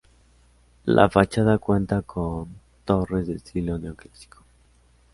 La 0.87 1.07
fachada 1.11 1.59
cuenta 1.59 2.01
con 2.01 2.47
torres 2.85 3.27
de 3.27 3.35
estilo 3.35 3.77
neoclásico. 3.77 4.43